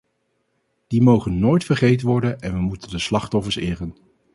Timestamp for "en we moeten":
2.39-2.89